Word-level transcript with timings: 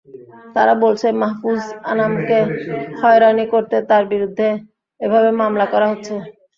তারা 0.55 0.73
বলছে, 0.83 1.07
মাহফুজ 1.21 1.61
আনামকে 1.91 2.37
হয়রানি 3.01 3.45
করতে 3.53 3.75
তাঁর 3.89 4.03
বিরুদ্ধে 4.11 4.47
এভাবে 4.99 5.29
মামলা 5.41 5.65
করা 5.73 5.87
হচ্ছে। 5.91 6.15